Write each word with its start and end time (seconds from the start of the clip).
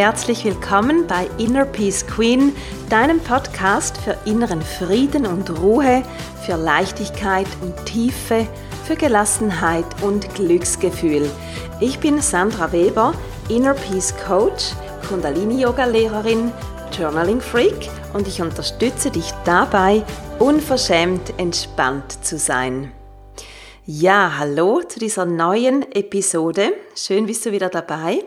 herzlich 0.00 0.46
willkommen 0.46 1.06
bei 1.06 1.28
Inner 1.36 1.66
Peace 1.66 2.06
Queen, 2.06 2.56
deinem 2.88 3.20
Podcast 3.20 3.98
für 3.98 4.16
inneren 4.24 4.62
Frieden 4.62 5.26
und 5.26 5.60
Ruhe, 5.60 6.02
für 6.46 6.56
Leichtigkeit 6.56 7.46
und 7.60 7.84
Tiefe, 7.84 8.48
für 8.86 8.96
Gelassenheit 8.96 9.84
und 10.00 10.34
Glücksgefühl. 10.34 11.30
Ich 11.80 11.98
bin 11.98 12.22
Sandra 12.22 12.72
Weber, 12.72 13.12
Inner 13.50 13.74
Peace 13.74 14.14
Coach, 14.26 14.70
Kundalini-Yoga-Lehrerin, 15.06 16.50
Journaling-Freak 16.98 17.90
und 18.14 18.26
ich 18.26 18.40
unterstütze 18.40 19.10
dich 19.10 19.30
dabei, 19.44 20.02
unverschämt 20.38 21.38
entspannt 21.38 22.24
zu 22.24 22.38
sein. 22.38 22.90
Ja, 23.84 24.32
hallo 24.38 24.80
zu 24.80 24.98
dieser 24.98 25.26
neuen 25.26 25.82
Episode. 25.92 26.72
Schön 26.94 27.26
bist 27.26 27.44
du 27.44 27.52
wieder 27.52 27.68
dabei. 27.68 28.24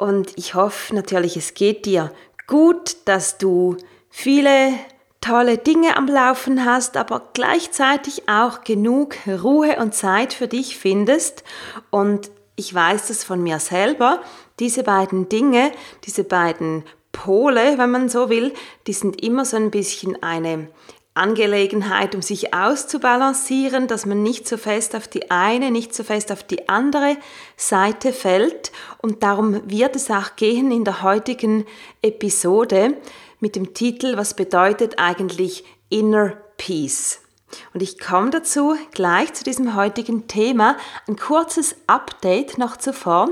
Und 0.00 0.32
ich 0.36 0.54
hoffe 0.54 0.94
natürlich, 0.94 1.36
es 1.36 1.52
geht 1.52 1.84
dir 1.84 2.10
gut, 2.46 2.96
dass 3.04 3.36
du 3.36 3.76
viele 4.08 4.72
tolle 5.20 5.58
Dinge 5.58 5.94
am 5.98 6.06
Laufen 6.06 6.64
hast, 6.64 6.96
aber 6.96 7.28
gleichzeitig 7.34 8.26
auch 8.26 8.64
genug 8.64 9.16
Ruhe 9.26 9.76
und 9.76 9.94
Zeit 9.94 10.32
für 10.32 10.48
dich 10.48 10.78
findest. 10.78 11.44
Und 11.90 12.30
ich 12.56 12.74
weiß 12.74 13.08
das 13.08 13.24
von 13.24 13.42
mir 13.42 13.58
selber, 13.58 14.22
diese 14.58 14.84
beiden 14.84 15.28
Dinge, 15.28 15.70
diese 16.06 16.24
beiden 16.24 16.84
Pole, 17.12 17.76
wenn 17.76 17.90
man 17.90 18.08
so 18.08 18.30
will, 18.30 18.54
die 18.86 18.94
sind 18.94 19.22
immer 19.22 19.44
so 19.44 19.58
ein 19.58 19.70
bisschen 19.70 20.22
eine 20.22 20.68
Angelegenheit, 21.20 22.14
um 22.14 22.22
sich 22.22 22.54
auszubalancieren, 22.54 23.86
dass 23.86 24.06
man 24.06 24.22
nicht 24.22 24.48
so 24.48 24.56
fest 24.56 24.96
auf 24.96 25.06
die 25.06 25.30
eine, 25.30 25.70
nicht 25.70 25.94
so 25.94 26.02
fest 26.02 26.32
auf 26.32 26.42
die 26.42 26.68
andere 26.68 27.16
Seite 27.56 28.12
fällt. 28.12 28.72
Und 28.98 29.22
darum 29.22 29.70
wird 29.70 29.94
es 29.96 30.10
auch 30.10 30.34
gehen 30.36 30.72
in 30.72 30.84
der 30.84 31.02
heutigen 31.02 31.66
Episode 32.02 32.94
mit 33.38 33.54
dem 33.54 33.74
Titel 33.74 34.16
Was 34.16 34.34
bedeutet 34.34 34.98
eigentlich 34.98 35.64
Inner 35.90 36.36
Peace? 36.56 37.20
Und 37.74 37.82
ich 37.82 37.98
komme 37.98 38.30
dazu 38.30 38.76
gleich 38.92 39.32
zu 39.34 39.44
diesem 39.44 39.74
heutigen 39.74 40.28
Thema. 40.28 40.76
Ein 41.06 41.16
kurzes 41.16 41.76
Update 41.86 42.58
noch 42.58 42.76
zuvor 42.76 43.28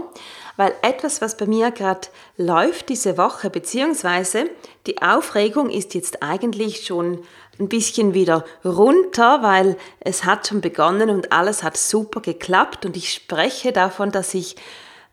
weil 0.58 0.75
etwas, 0.83 1.23
was 1.23 1.36
bei 1.36 1.47
mir 1.47 1.70
gerade 1.70 2.08
läuft 2.36 2.89
diese 2.89 3.17
Woche, 3.17 3.48
beziehungsweise 3.48 4.50
die 4.89 5.00
Aufregung 5.00 5.70
ist 5.70 5.95
jetzt 5.95 6.20
eigentlich 6.20 6.84
schon 6.84 7.20
ein 7.59 7.69
bisschen 7.69 8.14
wieder 8.14 8.45
runter, 8.64 9.42
weil 9.42 9.77
es 10.01 10.25
hat 10.25 10.47
schon 10.47 10.61
begonnen 10.61 11.11
und 11.11 11.33
alles 11.33 11.62
hat 11.62 11.77
super 11.77 12.20
geklappt 12.20 12.87
und 12.87 12.97
ich 12.97 13.12
spreche 13.12 13.73
davon, 13.73 14.11
dass 14.11 14.34
ich 14.34 14.56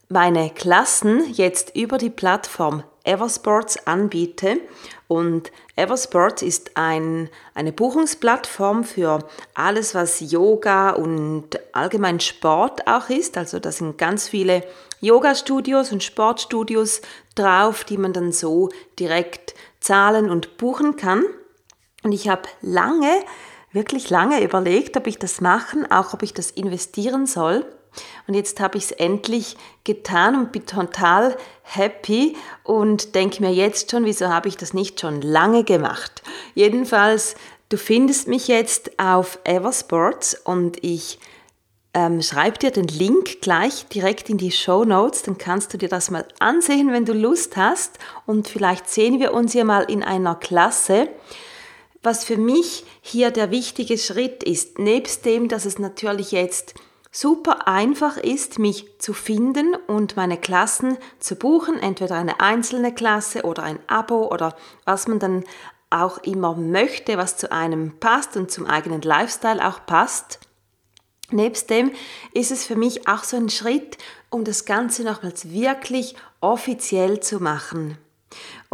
meine 0.10 0.52
Klassen 0.52 1.34
jetzt 1.34 1.76
über 1.76 1.98
die 1.98 2.10
Plattform 2.10 2.84
Eversports 3.05 3.88
anbiete. 3.88 4.60
Und 5.08 5.52
Eversports 5.76 6.42
ist 6.42 6.72
ein, 6.76 7.30
eine 7.54 7.72
Buchungsplattform 7.72 8.84
für 8.84 9.20
alles, 9.54 9.94
was 9.94 10.20
Yoga 10.20 10.92
und 10.92 11.60
allgemein 11.73 12.20
Sport 12.20 12.88
auch 12.88 13.10
ist. 13.10 13.38
Also 13.38 13.60
da 13.60 13.72
sind 13.72 13.98
ganz 13.98 14.28
viele 14.28 14.64
Yoga-Studios 15.02 15.92
und 15.92 16.04
Sportstudios 16.04 17.02
drauf, 17.36 17.84
die 17.84 17.98
man 17.98 18.14
dann 18.14 18.32
so 18.32 18.70
direkt 19.00 19.54
zahlen 19.80 20.30
und 20.32 20.58
buchen 20.58 20.95
kann. 20.95 21.23
Und 22.05 22.11
ich 22.11 22.30
habe 22.30 22.43
lange, 22.61 23.11
wirklich 23.71 24.11
lange 24.11 24.43
überlegt, 24.43 24.95
ob 24.95 25.08
ich 25.08 25.17
das 25.17 25.42
machen, 25.42 25.92
auch 25.92 26.14
ob 26.14 26.21
ich 26.21 26.36
das 26.36 26.52
investieren 26.52 27.26
soll. 27.26 27.66
Und 28.27 28.36
jetzt 28.36 28.60
habe 28.60 28.77
ich 28.77 28.86
es 28.86 28.92
endlich 28.92 29.58
getan 29.83 30.36
und 30.36 30.52
bin 30.52 30.67
total 30.67 31.36
happy 31.64 32.38
und 32.64 33.16
denke 33.16 33.42
mir 33.42 33.52
jetzt 33.52 33.89
schon, 33.89 34.05
wieso 34.05 34.30
habe 34.30 34.48
ich 34.49 34.55
das 34.55 34.76
nicht 34.76 35.02
schon 35.02 35.20
lange 35.21 35.64
gemacht. 35.64 36.21
Jedenfalls, 36.54 37.33
du 37.70 37.77
findest 37.77 38.27
mich 38.27 38.48
jetzt 38.48 38.99
auf 38.99 39.39
Eversports 39.43 40.36
und 40.36 40.83
ich 40.83 41.17
ähm, 41.95 42.22
schreib 42.22 42.60
dir 42.60 42.70
den 42.70 42.87
Link 42.87 43.42
gleich 43.42 43.87
direkt 43.87 44.30
in 44.30 44.37
die 44.37 44.52
Show 44.52 44.83
Notes, 44.83 45.23
dann 45.23 45.39
kannst 45.39 45.73
du 45.73 45.80
dir 45.80 45.89
das 45.89 46.11
mal 46.11 46.27
ansehen, 46.37 46.92
wenn 46.92 47.05
du 47.05 47.14
Lust 47.14 47.58
hast 47.58 47.98
und 48.27 48.48
vielleicht 48.48 48.89
sehen 48.92 49.20
wir 49.20 49.33
uns 49.33 49.55
ja 49.55 49.64
mal 49.64 49.86
in 49.89 50.04
einer 50.04 50.36
Klasse. 50.36 51.10
Was 52.05 52.23
für 52.23 52.38
mich 52.38 52.86
hier 53.02 53.32
der 53.32 53.49
wichtige 53.49 53.98
Schritt 53.98 54.43
ist, 54.43 54.77
nebst 54.77 55.26
dem, 55.26 55.48
dass 55.48 55.66
es 55.66 55.80
natürlich 55.80 56.32
jetzt 56.32 56.76
super 57.11 57.67
einfach 57.67 58.17
ist, 58.17 58.60
mich 58.60 58.99
zu 58.99 59.11
finden 59.11 59.76
und 59.88 60.16
meine 60.16 60.38
Klassen 60.38 60.99
zu 61.17 61.36
buchen, 61.36 61.80
entweder 61.80 62.14
eine 62.14 62.39
einzelne 62.42 62.93
Klasse 62.93 63.42
oder 63.42 63.64
ein 63.64 63.80
Abo 63.88 64.32
oder 64.32 64.55
was 64.86 65.08
man 65.08 65.17
dann 65.17 65.45
auch 65.89 66.20
immer 66.20 66.54
möchte, 66.55 67.17
was 67.17 67.38
zu 67.38 67.52
einem 67.52 67.99
passt 67.99 68.37
und 68.37 68.52
zum 68.52 68.67
eigenen 68.67 69.02
Lifestyle 69.02 69.67
auch 69.67 69.83
passt. 69.87 70.39
Nebst 71.32 71.72
dem 71.72 71.92
ist 72.33 72.52
es 72.52 72.67
für 72.67 72.76
mich 72.76 73.08
auch 73.08 73.23
so 73.23 73.36
ein 73.36 73.49
Schritt, 73.49 73.98
um 74.30 74.43
das 74.43 74.66
Ganze 74.66 75.04
nochmals 75.04 75.49
wirklich 75.49 76.16
offiziell 76.39 77.20
zu 77.20 77.42
machen. 77.42 77.98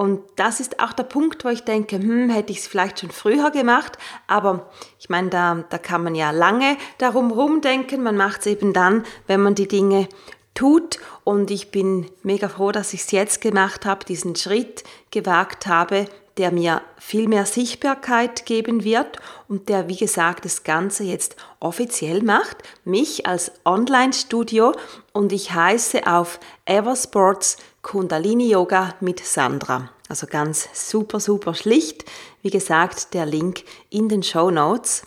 Und 0.02 0.24
das 0.36 0.60
ist 0.60 0.80
auch 0.80 0.94
der 0.94 1.04
Punkt, 1.04 1.46
wo 1.46 1.50
ich 1.50 1.64
denke, 1.64 1.98
hm, 1.98 2.32
hätte 2.32 2.52
ich 2.52 2.58
es 2.58 2.66
vielleicht 2.66 3.02
schon 3.02 3.12
früher 3.12 3.52
gemacht, 3.52 4.00
aber 4.26 4.68
ich 4.98 5.10
meine, 5.10 5.30
da, 5.30 5.64
da 5.70 5.78
kann 5.78 6.04
man 6.04 6.16
ja 6.16 6.32
lange 6.32 6.76
darum 6.98 7.30
rumdenken, 7.30 8.02
man 8.02 8.18
macht 8.18 8.40
es 8.40 8.48
eben 8.48 8.74
dann, 8.74 9.04
wenn 9.28 9.44
man 9.44 9.54
die 9.54 9.68
Dinge 9.68 10.10
tut. 10.56 10.98
Und 11.24 11.52
ich 11.52 11.70
bin 11.70 12.10
mega 12.24 12.50
froh, 12.50 12.72
dass 12.72 12.96
ich 12.96 13.02
es 13.02 13.12
jetzt 13.12 13.42
gemacht 13.42 13.86
habe, 13.86 14.04
diesen 14.04 14.36
Schritt 14.36 14.84
gewagt 15.12 15.68
habe, 15.68 16.08
der 16.38 16.52
mir 16.52 16.82
viel 16.98 17.28
mehr 17.28 17.46
Sichtbarkeit 17.46 18.48
geben 18.48 18.84
wird 18.84 19.20
und 19.48 19.70
der, 19.70 19.88
wie 19.88 19.98
gesagt, 19.98 20.46
das 20.46 20.64
Ganze 20.64 21.04
jetzt 21.04 21.36
offiziell 21.60 22.24
macht, 22.24 22.58
mich 22.86 23.28
als 23.28 23.52
Online-Studio. 23.66 24.74
Und 25.14 25.32
ich 25.32 25.54
heiße 25.54 26.08
auf 26.08 26.40
Eversports 26.66 27.58
Kundalini 27.82 28.50
Yoga 28.50 28.96
mit 29.00 29.26
Sandra. 29.26 29.90
Also 30.08 30.28
ganz 30.28 30.70
super, 30.74 31.20
super 31.20 31.54
schlicht. 31.54 32.06
Wie 32.42 32.50
gesagt, 32.50 33.14
der 33.14 33.26
Link 33.26 33.64
in 33.90 34.10
den 34.10 34.24
Show 34.24 34.52
Notes. 34.52 35.04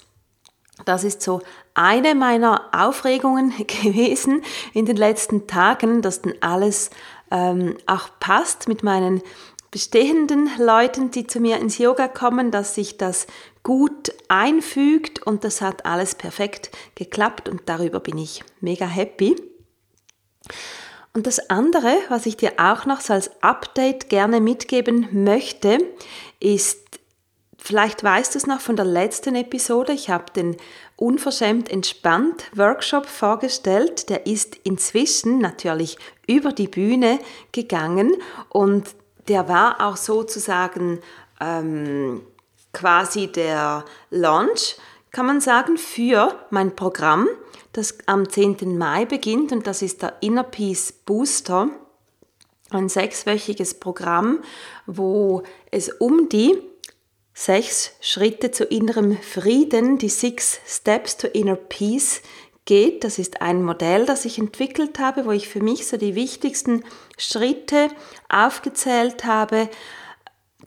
Das 0.85 1.05
ist 1.05 1.23
so 1.23 1.41
eine 1.75 2.15
meiner 2.15 2.69
Aufregungen 2.73 3.53
gewesen 3.67 4.43
in 4.73 4.87
den 4.87 4.97
letzten 4.97 5.47
Tagen, 5.47 6.03
dass 6.03 6.23
dann 6.23 6.35
alles 6.41 6.91
ähm, 7.31 7.77
auch 7.87 8.09
passt 8.19 8.69
mit 8.69 8.83
meinen 8.83 9.23
bestehenden 9.71 10.49
Leuten, 10.59 11.11
die 11.11 11.27
zu 11.27 11.41
mir 11.41 11.59
ins 11.59 11.79
Yoga 11.79 12.07
kommen, 12.07 12.53
dass 12.53 12.77
sich 12.77 12.97
das 12.97 13.27
gut 13.65 14.13
einfügt 14.29 15.27
und 15.27 15.43
das 15.43 15.61
hat 15.61 15.85
alles 15.85 16.15
perfekt 16.15 16.71
geklappt 16.95 17.49
und 17.49 17.63
darüber 17.67 17.99
bin 17.99 18.19
ich 18.19 18.45
mega 18.61 18.87
happy. 18.87 19.35
Und 21.15 21.29
das 21.29 21.49
andere, 21.49 21.95
was 22.09 22.27
ich 22.27 22.37
dir 22.37 22.55
auch 22.59 22.87
noch 22.87 23.01
so 23.01 23.13
als 23.13 23.31
Update 23.41 24.09
gerne 24.09 24.41
mitgeben 24.41 25.09
möchte, 25.13 25.79
ist, 26.41 26.81
vielleicht 27.57 28.03
weißt 28.03 28.35
du 28.35 28.39
es 28.39 28.49
noch 28.49 28.61
von 28.61 28.75
der 28.75 28.85
letzten 28.85 29.37
Episode, 29.37 29.93
ich 29.93 30.11
habe 30.11 30.33
den 30.35 30.57
Unverschämt 30.97 31.71
entspannt 31.71 32.51
Workshop 32.57 33.07
vorgestellt, 33.07 34.11
der 34.11 34.27
ist 34.27 34.57
inzwischen 34.65 35.39
natürlich 35.39 35.99
über 36.27 36.51
die 36.51 36.69
Bühne 36.69 37.21
gegangen 37.53 38.13
und 38.49 38.89
der 39.29 39.49
war 39.49 39.87
auch 39.87 39.97
sozusagen 39.97 41.01
ähm, 41.41 42.23
quasi 42.73 43.29
der 43.29 43.85
Launch, 44.11 44.77
kann 45.13 45.27
man 45.27 45.41
sagen, 45.41 45.79
für 45.79 46.35
mein 46.51 46.75
Programm, 46.75 47.29
das 47.75 47.99
am 48.07 48.29
10. 48.29 48.79
Mai 48.79 49.05
beginnt 49.05 49.53
und 49.53 49.67
das 49.67 49.83
ist 49.83 50.03
der 50.03 50.15
Inner 50.21 50.45
Peace 50.45 50.93
Booster, 50.93 51.69
ein 52.71 52.89
sechswöchiges 52.89 53.75
Programm, 53.75 54.43
wo 54.87 55.43
es 55.71 55.91
um 55.91 56.29
die 56.29 56.57
sechs 57.35 57.93
Schritte 58.01 58.53
zu 58.53 58.65
innerem 58.65 59.17
Frieden, 59.19 59.99
die 59.99 60.09
Six 60.09 60.61
Steps 60.67 61.17
to 61.17 61.27
Inner 61.27 61.57
Peace 61.57 62.23
geht. 62.65 63.03
Das 63.03 63.19
ist 63.19 63.43
ein 63.43 63.63
Modell, 63.63 64.07
das 64.07 64.25
ich 64.25 64.39
entwickelt 64.39 65.01
habe, 65.01 65.27
wo 65.27 65.33
ich 65.33 65.49
für 65.49 65.61
mich 65.61 65.87
so 65.87 65.97
die 65.97 66.15
wichtigsten 66.15 66.85
Schritte 67.19 67.89
aufgezählt 68.29 69.25
habe, 69.25 69.69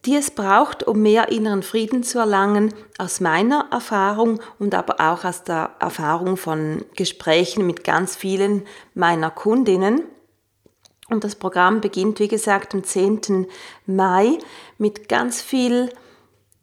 die 0.05 0.15
es 0.15 0.31
braucht, 0.31 0.83
um 0.83 1.01
mehr 1.01 1.29
inneren 1.29 1.63
Frieden 1.63 2.03
zu 2.03 2.19
erlangen, 2.19 2.73
aus 2.97 3.19
meiner 3.19 3.67
Erfahrung 3.71 4.39
und 4.59 4.75
aber 4.75 4.99
auch 4.99 5.25
aus 5.25 5.43
der 5.43 5.71
Erfahrung 5.79 6.37
von 6.37 6.85
Gesprächen 6.95 7.65
mit 7.65 7.83
ganz 7.83 8.15
vielen 8.15 8.63
meiner 8.93 9.31
Kundinnen. 9.31 10.03
Und 11.09 11.23
das 11.23 11.35
Programm 11.35 11.81
beginnt, 11.81 12.19
wie 12.19 12.27
gesagt, 12.27 12.73
am 12.73 12.83
10. 12.83 13.47
Mai 13.85 14.37
mit 14.77 15.07
ganz 15.07 15.41
viel 15.41 15.89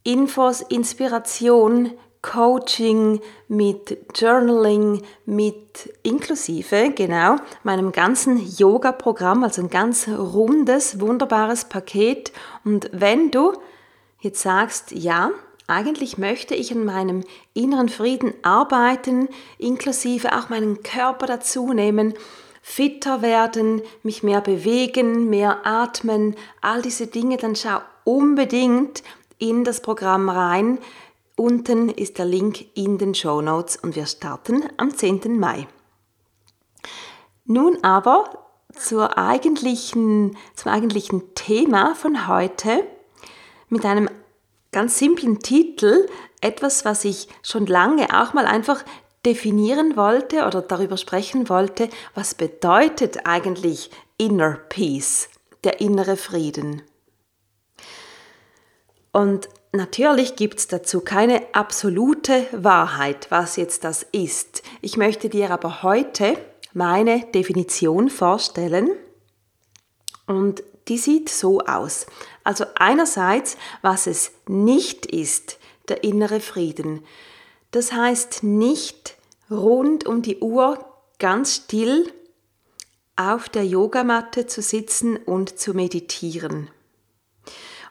Infos, 0.02 0.60
Inspiration, 0.60 1.92
Coaching, 2.24 3.20
mit 3.48 3.98
Journaling, 4.14 5.02
mit 5.26 5.92
inklusive, 6.02 6.90
genau, 6.94 7.36
meinem 7.64 7.92
ganzen 7.92 8.38
Yoga-Programm, 8.56 9.44
also 9.44 9.60
ein 9.60 9.68
ganz 9.68 10.08
rundes, 10.08 11.00
wunderbares 11.00 11.66
Paket. 11.66 12.32
Und 12.64 12.88
wenn 12.92 13.30
du 13.30 13.52
jetzt 14.20 14.40
sagst, 14.40 14.92
ja, 14.92 15.32
eigentlich 15.66 16.16
möchte 16.16 16.54
ich 16.54 16.72
an 16.72 16.86
meinem 16.86 17.24
inneren 17.52 17.90
Frieden 17.90 18.32
arbeiten, 18.42 19.28
inklusive 19.58 20.34
auch 20.34 20.48
meinen 20.48 20.82
Körper 20.82 21.26
dazu 21.26 21.74
nehmen, 21.74 22.14
fitter 22.62 23.20
werden, 23.20 23.82
mich 24.02 24.22
mehr 24.22 24.40
bewegen, 24.40 25.28
mehr 25.28 25.66
atmen, 25.66 26.36
all 26.62 26.80
diese 26.80 27.06
Dinge, 27.06 27.36
dann 27.36 27.54
schau 27.54 27.80
unbedingt 28.04 29.02
in 29.38 29.64
das 29.64 29.80
Programm 29.80 30.30
rein. 30.30 30.78
Unten 31.36 31.88
ist 31.88 32.18
der 32.18 32.26
Link 32.26 32.64
in 32.74 32.96
den 32.96 33.12
Show 33.12 33.40
Notes 33.40 33.76
und 33.76 33.96
wir 33.96 34.06
starten 34.06 34.62
am 34.76 34.94
10. 34.94 35.38
Mai. 35.38 35.66
Nun 37.44 37.82
aber 37.82 38.46
zur 38.72 39.18
eigentlichen, 39.18 40.36
zum 40.54 40.70
eigentlichen 40.70 41.34
Thema 41.34 41.96
von 41.96 42.28
heute 42.28 42.86
mit 43.68 43.84
einem 43.84 44.08
ganz 44.70 44.98
simplen 44.98 45.40
Titel, 45.40 46.08
etwas, 46.40 46.84
was 46.84 47.04
ich 47.04 47.28
schon 47.42 47.66
lange 47.66 48.06
auch 48.16 48.32
mal 48.32 48.46
einfach 48.46 48.84
definieren 49.26 49.96
wollte 49.96 50.46
oder 50.46 50.62
darüber 50.62 50.96
sprechen 50.96 51.48
wollte, 51.48 51.88
was 52.14 52.34
bedeutet 52.34 53.26
eigentlich 53.26 53.90
Inner 54.18 54.52
Peace, 54.68 55.28
der 55.64 55.80
innere 55.80 56.16
Frieden. 56.16 56.82
Und 59.12 59.48
natürlich 59.74 60.36
gibt 60.36 60.58
es 60.58 60.68
dazu 60.68 61.00
keine 61.00 61.42
absolute 61.52 62.46
Wahrheit, 62.52 63.26
was 63.30 63.56
jetzt 63.56 63.84
das 63.84 64.06
ist. 64.12 64.62
Ich 64.80 64.96
möchte 64.96 65.28
dir 65.28 65.50
aber 65.50 65.82
heute 65.82 66.38
meine 66.72 67.20
Definition 67.26 68.10
vorstellen 68.10 68.90
und 70.26 70.62
die 70.88 70.98
sieht 70.98 71.28
so 71.28 71.60
aus. 71.60 72.06
Also 72.42 72.64
einerseits, 72.74 73.56
was 73.82 74.06
es 74.06 74.32
nicht 74.46 75.06
ist, 75.06 75.58
der 75.88 76.04
innere 76.04 76.40
Frieden. 76.40 77.04
Das 77.70 77.92
heißt 77.92 78.42
nicht 78.42 79.16
rund 79.50 80.06
um 80.06 80.22
die 80.22 80.38
Uhr 80.38 80.78
ganz 81.18 81.54
still 81.56 82.12
auf 83.16 83.48
der 83.48 83.64
Yogamatte 83.64 84.46
zu 84.46 84.60
sitzen 84.62 85.16
und 85.16 85.58
zu 85.58 85.74
meditieren. 85.74 86.70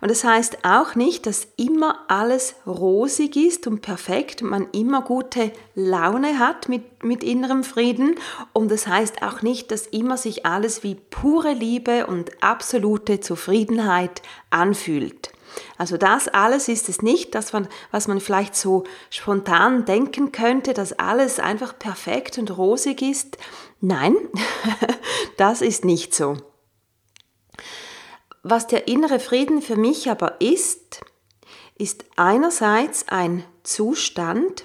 Und 0.04 0.12
das 0.12 0.26
heißt 0.26 0.66
auch 0.66 0.96
nicht, 0.96 1.28
dass 1.28 1.48
immer 1.56 2.04
alles 2.10 2.56
rosig 2.68 3.38
ist 3.38 3.68
und 3.68 3.82
perfekt 3.82 4.42
man 4.42 4.68
immer 4.74 5.02
gute 5.02 5.54
Laune 5.76 6.40
hat 6.40 6.68
mit, 6.68 7.06
mit 7.06 7.24
innerem 7.24 7.64
Frieden. 7.64 8.16
Und 8.52 8.70
das 8.70 8.86
heißt 8.86 9.22
auch 9.22 9.44
nicht, 9.44 9.72
dass 9.72 9.88
immer 9.88 10.18
sich 10.18 10.46
alles 10.46 10.84
wie 10.84 10.96
pure 10.96 11.54
Liebe 11.54 12.06
und 12.06 12.44
absolute 12.44 13.22
Zufriedenheit 13.22 14.22
anfühlt. 14.50 15.32
Also 15.78 15.96
das 15.96 16.28
alles 16.28 16.68
ist 16.68 16.90
es 16.90 17.02
nicht, 17.02 17.34
das 17.34 17.54
man, 17.54 17.70
was 17.92 18.10
man 18.10 18.20
vielleicht 18.20 18.58
so 18.58 18.84
spontan 19.10 19.86
denken 19.86 20.34
könnte, 20.34 20.74
dass 20.74 20.92
alles 21.00 21.40
einfach 21.40 21.80
perfekt 21.80 22.38
und 22.38 22.58
rosig 22.58 23.02
ist. 23.02 23.38
Nein, 23.80 24.18
das 25.38 25.62
ist 25.62 25.86
nicht 25.86 26.14
so. 26.14 26.36
Was 28.44 28.68
der 28.68 28.90
innere 28.90 29.22
Frieden 29.22 29.62
für 29.62 29.78
mich 29.78 30.10
aber 30.10 30.42
ist, 30.42 31.02
ist 31.78 32.04
einerseits 32.18 33.08
ein 33.08 33.46
Zustand, 33.64 34.64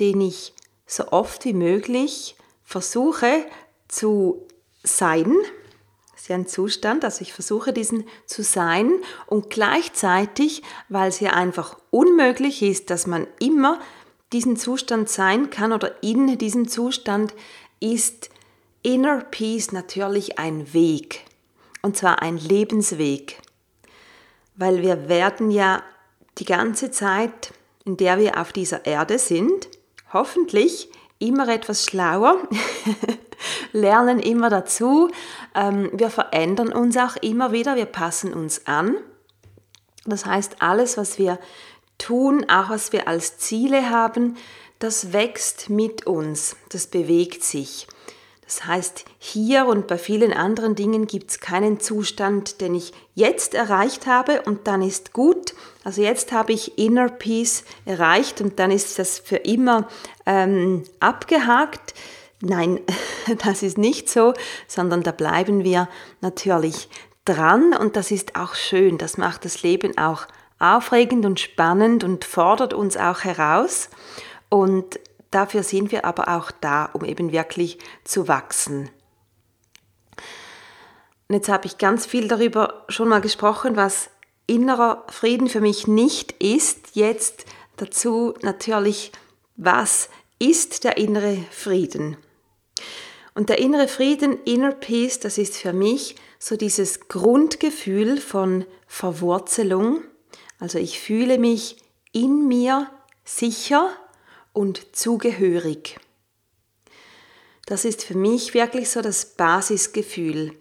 den 0.00 0.22
ich 0.22 0.54
so 0.86 1.08
oft 1.08 1.44
wie 1.44 1.52
möglich 1.52 2.36
versuche 2.64 3.44
zu 3.86 4.46
sein. 4.82 5.34
Das 6.12 6.22
ist 6.22 6.28
ja 6.28 6.36
ein 6.36 6.46
Zustand, 6.46 7.04
also 7.04 7.20
ich 7.20 7.34
versuche 7.34 7.74
diesen 7.74 8.06
zu 8.24 8.42
sein 8.42 8.90
und 9.26 9.50
gleichzeitig, 9.50 10.62
weil 10.88 11.10
es 11.10 11.20
ja 11.20 11.34
einfach 11.34 11.78
unmöglich 11.90 12.62
ist, 12.62 12.88
dass 12.88 13.06
man 13.06 13.26
immer 13.38 13.78
diesen 14.32 14.56
Zustand 14.56 15.10
sein 15.10 15.50
kann 15.50 15.74
oder 15.74 16.02
in 16.02 16.38
diesem 16.38 16.66
Zustand 16.66 17.34
ist 17.78 18.30
Inner 18.82 19.20
Peace 19.20 19.72
natürlich 19.72 20.38
ein 20.38 20.72
Weg 20.72 21.26
und 21.86 21.96
zwar 21.96 22.20
ein 22.20 22.36
Lebensweg, 22.36 23.38
weil 24.56 24.82
wir 24.82 25.08
werden 25.08 25.52
ja 25.52 25.84
die 26.38 26.44
ganze 26.44 26.90
Zeit, 26.90 27.54
in 27.84 27.96
der 27.96 28.18
wir 28.18 28.40
auf 28.40 28.52
dieser 28.52 28.86
Erde 28.86 29.20
sind, 29.20 29.68
hoffentlich 30.12 30.90
immer 31.20 31.46
etwas 31.48 31.84
schlauer, 31.84 32.38
lernen 33.72 34.18
immer 34.18 34.50
dazu, 34.50 35.12
ähm, 35.54 35.88
wir 35.92 36.10
verändern 36.10 36.72
uns 36.72 36.96
auch 36.96 37.14
immer 37.18 37.52
wieder, 37.52 37.76
wir 37.76 37.86
passen 37.86 38.34
uns 38.34 38.66
an. 38.66 38.96
Das 40.04 40.26
heißt, 40.26 40.56
alles, 40.62 40.96
was 40.96 41.20
wir 41.20 41.38
tun, 41.98 42.50
auch 42.50 42.68
was 42.68 42.92
wir 42.92 43.06
als 43.06 43.38
Ziele 43.38 43.90
haben, 43.90 44.36
das 44.80 45.12
wächst 45.12 45.70
mit 45.70 46.04
uns, 46.04 46.56
das 46.68 46.88
bewegt 46.88 47.44
sich. 47.44 47.86
Das 48.46 48.64
heißt, 48.64 49.04
hier 49.18 49.66
und 49.66 49.88
bei 49.88 49.98
vielen 49.98 50.32
anderen 50.32 50.76
Dingen 50.76 51.08
gibt 51.08 51.30
es 51.32 51.40
keinen 51.40 51.80
Zustand, 51.80 52.60
den 52.60 52.76
ich 52.76 52.92
jetzt 53.14 53.54
erreicht 53.54 54.06
habe 54.06 54.42
und 54.42 54.68
dann 54.68 54.82
ist 54.82 55.12
gut. 55.12 55.54
Also 55.82 56.00
jetzt 56.00 56.30
habe 56.30 56.52
ich 56.52 56.78
Inner 56.78 57.08
Peace 57.08 57.64
erreicht 57.84 58.40
und 58.40 58.60
dann 58.60 58.70
ist 58.70 59.00
das 59.00 59.18
für 59.18 59.36
immer 59.36 59.88
ähm, 60.26 60.84
abgehakt. 61.00 61.94
Nein, 62.40 62.80
das 63.44 63.64
ist 63.64 63.78
nicht 63.78 64.08
so, 64.08 64.32
sondern 64.68 65.02
da 65.02 65.10
bleiben 65.10 65.64
wir 65.64 65.88
natürlich 66.20 66.88
dran 67.24 67.74
und 67.74 67.96
das 67.96 68.12
ist 68.12 68.36
auch 68.36 68.54
schön. 68.54 68.96
Das 68.96 69.18
macht 69.18 69.44
das 69.44 69.62
Leben 69.64 69.98
auch 69.98 70.28
aufregend 70.60 71.26
und 71.26 71.40
spannend 71.40 72.04
und 72.04 72.24
fordert 72.24 72.74
uns 72.74 72.96
auch 72.96 73.24
heraus. 73.24 73.90
Und 74.48 75.00
Dafür 75.30 75.62
sind 75.62 75.92
wir 75.92 76.04
aber 76.04 76.28
auch 76.36 76.50
da, 76.50 76.86
um 76.86 77.04
eben 77.04 77.32
wirklich 77.32 77.78
zu 78.04 78.28
wachsen. 78.28 78.90
Und 81.28 81.34
jetzt 81.34 81.48
habe 81.48 81.66
ich 81.66 81.78
ganz 81.78 82.06
viel 82.06 82.28
darüber 82.28 82.84
schon 82.88 83.08
mal 83.08 83.20
gesprochen, 83.20 83.76
was 83.76 84.10
innerer 84.46 85.04
Frieden 85.08 85.48
für 85.48 85.60
mich 85.60 85.86
nicht 85.86 86.32
ist. 86.42 86.94
Jetzt 86.94 87.44
dazu 87.76 88.34
natürlich, 88.42 89.12
was 89.56 90.08
ist 90.38 90.84
der 90.84 90.96
innere 90.96 91.36
Frieden? 91.50 92.16
Und 93.34 93.48
der 93.48 93.58
innere 93.58 93.88
Frieden, 93.88 94.38
Inner 94.44 94.72
Peace, 94.72 95.20
das 95.20 95.36
ist 95.36 95.56
für 95.56 95.72
mich 95.72 96.16
so 96.38 96.56
dieses 96.56 97.08
Grundgefühl 97.08 98.18
von 98.18 98.64
Verwurzelung. 98.86 100.02
Also 100.58 100.78
ich 100.78 101.00
fühle 101.00 101.38
mich 101.38 101.76
in 102.12 102.48
mir 102.48 102.90
sicher, 103.24 103.90
und 104.56 104.96
zugehörig. 104.96 105.98
Das 107.66 107.84
ist 107.84 108.02
für 108.02 108.16
mich 108.16 108.54
wirklich 108.54 108.90
so 108.90 109.02
das 109.02 109.34
Basisgefühl. 109.34 110.54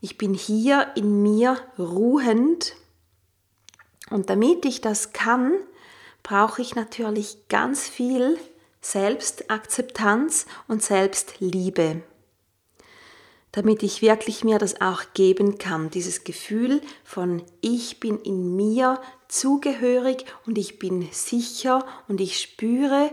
Ich 0.00 0.16
bin 0.16 0.34
hier 0.34 0.92
in 0.96 1.22
mir 1.22 1.58
ruhend 1.78 2.74
und 4.10 4.30
damit 4.30 4.64
ich 4.64 4.80
das 4.80 5.12
kann, 5.12 5.52
brauche 6.22 6.62
ich 6.62 6.74
natürlich 6.74 7.48
ganz 7.48 7.88
viel 7.88 8.38
Selbstakzeptanz 8.80 10.46
und 10.68 10.82
Selbstliebe, 10.82 12.02
damit 13.52 13.82
ich 13.82 14.00
wirklich 14.00 14.44
mir 14.44 14.58
das 14.58 14.80
auch 14.80 15.02
geben 15.14 15.58
kann, 15.58 15.90
dieses 15.90 16.24
Gefühl 16.24 16.80
von 17.02 17.42
ich 17.60 17.98
bin 17.98 18.18
in 18.20 18.56
mir 18.56 19.00
zugehörig 19.28 20.24
und 20.46 20.56
ich 20.56 20.78
bin 20.78 21.08
sicher 21.12 21.84
und 22.08 22.20
ich 22.20 22.40
spüre, 22.40 23.10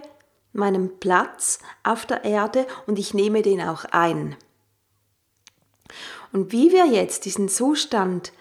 meinem 0.54 1.00
Platz 1.00 1.60
auf 1.84 2.06
der 2.06 2.24
Erde 2.24 2.66
und 2.88 3.00
ich 3.00 3.14
nehme 3.14 3.42
den 3.42 3.62
auch 3.62 3.86
ein. 3.86 4.36
Und 6.32 6.52
wie 6.52 6.72
wir 6.72 6.86
jetzt 6.86 7.26
diesen 7.26 7.50
Zustand 7.50 8.32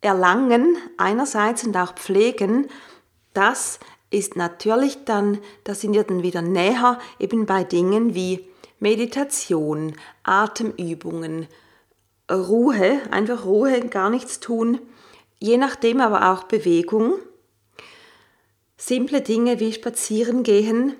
erlangen, 0.00 0.76
einerseits 0.96 1.64
und 1.64 1.76
auch 1.76 1.94
pflegen, 1.94 2.68
das 3.32 3.78
ist 4.10 4.36
natürlich 4.36 5.04
dann, 5.04 5.38
da 5.64 5.74
sind 5.74 5.94
wir 5.94 6.04
dann 6.04 6.22
wieder 6.22 6.42
näher 6.42 6.98
eben 7.18 7.46
bei 7.46 7.64
Dingen 7.64 8.14
wie 8.14 8.46
Meditation, 8.80 9.94
Atemübungen, 10.22 11.48
Ruhe, 12.30 13.00
einfach 13.10 13.44
Ruhe, 13.44 13.80
gar 13.88 14.10
nichts 14.10 14.40
tun, 14.40 14.80
je 15.38 15.56
nachdem 15.56 16.00
aber 16.00 16.32
auch 16.32 16.44
Bewegung, 16.44 17.14
simple 18.76 19.20
Dinge 19.20 19.60
wie 19.60 19.72
spazieren 19.72 20.42
gehen, 20.42 20.94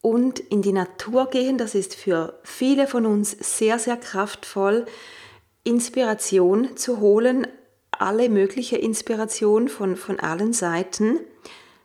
und 0.00 0.38
in 0.38 0.62
die 0.62 0.72
Natur 0.72 1.28
gehen. 1.30 1.58
Das 1.58 1.74
ist 1.74 1.94
für 1.94 2.38
viele 2.42 2.86
von 2.86 3.06
uns 3.06 3.36
sehr, 3.40 3.78
sehr 3.78 3.96
kraftvoll, 3.96 4.86
Inspiration 5.64 6.76
zu 6.76 7.00
holen, 7.00 7.46
alle 7.90 8.28
mögliche 8.28 8.76
Inspiration 8.76 9.68
von, 9.68 9.96
von 9.96 10.20
allen 10.20 10.52
Seiten 10.52 11.20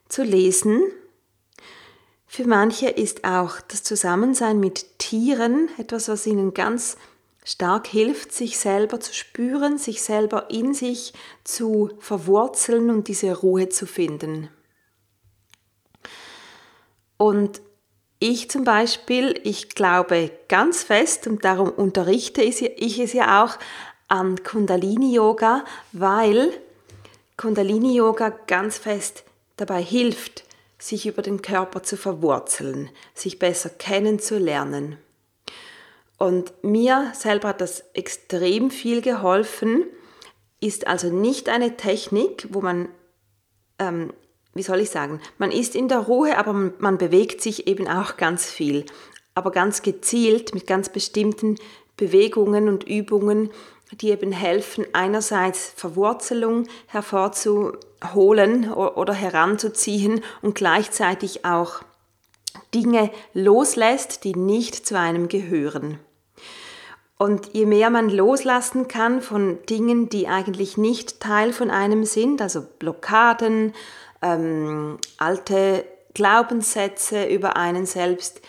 zu 0.08 0.24
lesen. 0.24 0.82
Für 2.28 2.48
manche 2.48 2.90
ist 2.90 3.26
auch 3.26 3.62
das 3.62 3.84
Zusammensein 3.84 4.60
mit 4.60 5.00
Tieren 5.00 5.70
etwas, 5.78 6.08
was 6.08 6.26
ihnen 6.26 6.54
ganz 6.54 6.98
stark 7.44 7.88
hilft, 7.88 8.32
sich 8.32 8.58
selber 8.58 9.00
zu 9.00 9.14
spüren, 9.14 9.78
sich 9.78 10.02
selber 10.02 10.50
in 10.50 10.74
sich 10.74 11.14
zu 11.44 11.92
verwurzeln 12.00 12.90
und 12.90 13.08
diese 13.08 13.34
Ruhe 13.34 13.70
zu 13.70 13.86
finden. 13.86 14.50
Und 17.18 17.62
ich 18.24 18.50
zum 18.50 18.64
Beispiel, 18.64 19.38
ich 19.44 19.70
glaube 19.70 20.32
ganz 20.48 20.84
fest 20.84 21.28
und 21.28 21.44
darum 21.44 21.70
unterrichte 21.70 22.42
ich 22.42 23.00
es 23.00 23.12
ja 23.12 23.44
auch 23.44 23.58
an 24.08 24.42
Kundalini-Yoga, 24.42 25.66
weil 25.92 26.54
Kundalini-Yoga 27.36 28.30
ganz 28.48 28.78
fest 28.78 29.26
dabei 29.58 29.82
hilft, 29.82 30.46
sich 30.78 31.06
über 31.06 31.22
den 31.22 31.42
Körper 31.42 31.84
zu 31.84 31.98
verwurzeln, 31.98 32.90
sich 33.14 33.40
besser 33.40 33.70
kennenzulernen. 33.70 34.98
Und 36.18 36.54
mir 36.64 37.12
selber 37.14 37.50
hat 37.50 37.60
das 37.60 37.84
extrem 37.94 38.72
viel 38.72 39.02
geholfen, 39.02 39.84
ist 40.62 40.88
also 40.88 41.10
nicht 41.10 41.50
eine 41.50 41.76
Technik, 41.76 42.48
wo 42.52 42.62
man, 42.62 42.88
ähm, 43.80 44.14
wie 44.54 44.64
soll 44.64 44.80
ich 44.80 44.90
sagen, 44.90 45.20
man 45.38 45.52
ist 45.52 45.76
in 45.76 45.88
der 45.88 46.00
Ruhe, 46.00 46.38
aber 46.38 46.54
man, 46.78 46.98
bewegt 46.98 47.42
sich 47.42 47.68
eben 47.68 47.88
auch 47.88 48.18
ganz 48.18 48.46
viel, 48.46 48.86
aber 49.34 49.52
ganz 49.52 49.82
gezielt 49.82 50.54
mit 50.54 50.68
ganz 50.68 50.90
bestimmten 50.90 51.58
Bewegungen 51.98 52.70
und 52.70 52.84
Übungen, 52.84 53.50
die 54.02 54.10
eben 54.10 54.32
helfen, 54.32 54.86
einerseits 54.94 55.72
Verwurzelung 55.76 56.68
hervorzuholen 56.88 58.72
oder 58.72 59.14
heranzuziehen 59.14 60.22
und 60.42 60.56
gleichzeitig 60.56 61.46
auch 61.46 61.82
Dinge 62.74 63.12
loslässt, 63.34 64.24
die 64.24 64.36
nicht 64.36 64.88
zu 64.88 64.98
einem 64.98 65.28
gehören. 65.28 66.00
Und 67.18 67.54
je 67.54 67.66
mehr 67.66 67.90
man 67.90 68.10
loslassen 68.10 68.88
kann 68.88 69.22
von 69.22 69.60
Dingen, 69.70 70.10
die 70.10 70.28
eigentlich 70.28 70.78
nicht 70.78 71.20
Teil 71.20 71.54
von 71.54 71.72
einem 71.72 72.04
sind, 72.04 72.42
also 72.42 72.64
Blockaden, 72.80 73.74
ähm, 74.24 74.98
alte 75.18 75.86
Glaubenssätze 76.14 77.26
über 77.26 77.58
einen 77.58 77.86
selbst, 77.86 78.42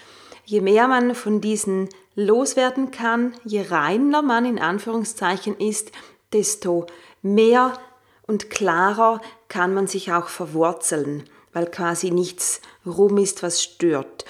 je 0.44 0.60
mehr 0.60 0.88
man 0.88 1.14
von 1.14 1.40
diesen 1.40 1.88
loswerden 2.14 2.90
kann, 2.90 3.34
je 3.44 3.62
reiner 3.62 4.22
man 4.22 4.44
in 4.44 4.58
Anführungszeichen 4.58 5.58
ist, 5.58 5.90
desto 6.32 6.86
mehr 7.22 7.72
und 8.26 8.50
klarer 8.50 9.20
kann 9.48 9.74
man 9.74 9.86
sich 9.86 10.12
auch 10.12 10.28
verwurzeln, 10.28 11.24
weil 11.52 11.66
quasi 11.66 12.10
nichts 12.10 12.60
rum 12.86 13.18
ist, 13.18 13.42
was 13.42 13.62
stört. 13.62 14.24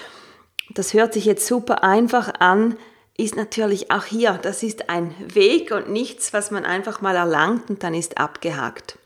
Das 0.71 0.95
hört 0.95 1.13
sich 1.13 1.25
jetzt 1.25 1.47
super 1.47 1.85
einfach 1.85 2.33
an, 2.41 2.77
ist 3.17 3.37
natürlich 3.37 3.91
auch 3.91 4.05
hier, 4.05 4.39
das 4.43 4.63
ist 4.63 4.89
ein 4.89 5.15
Weg 5.35 5.71
und 5.71 5.91
nichts, 5.91 6.33
was 6.33 6.51
man 6.51 6.65
einfach 6.65 7.01
mal 7.01 7.15
erlangt 7.15 7.71
und 7.71 7.83
dann 7.83 7.95
ist 7.95 8.19
abgehakt. 8.19 8.99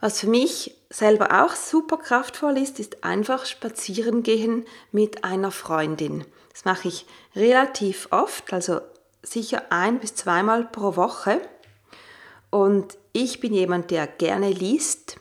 Was 0.00 0.20
für 0.20 0.28
mich 0.28 0.74
selber 0.88 1.44
auch 1.44 1.54
super 1.54 1.98
kraftvoll 1.98 2.58
ist, 2.58 2.80
ist 2.80 3.04
einfach 3.04 3.44
spazieren 3.44 4.22
gehen 4.22 4.64
mit 4.92 5.24
einer 5.24 5.50
Freundin. 5.50 6.24
Das 6.52 6.64
mache 6.64 6.88
ich 6.88 7.06
relativ 7.36 8.08
oft, 8.10 8.52
also 8.52 8.80
sicher 9.22 9.64
ein 9.70 10.00
bis 10.00 10.14
zweimal 10.14 10.64
pro 10.64 10.96
Woche. 10.96 11.40
Und 12.50 12.96
ich 13.12 13.40
bin 13.40 13.52
jemand, 13.52 13.90
der 13.90 14.06
gerne 14.06 14.50
liest. 14.50 15.16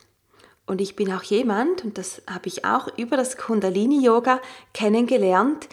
Und 0.65 0.81
ich 0.81 0.95
bin 0.95 1.12
auch 1.12 1.24
jemand, 1.24 1.83
und 1.83 1.98
das 1.98 2.21
habe 2.29 2.48
ich 2.48 2.63
auch 2.63 2.88
über 2.98 3.17
das 3.17 3.38
Kundalini-Yoga 3.38 4.39
kennengelernt, 4.74 5.67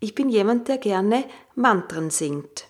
ich 0.00 0.14
bin 0.14 0.28
jemand, 0.30 0.68
der 0.68 0.78
gerne 0.78 1.24
Mantren 1.54 2.10
singt. 2.10 2.69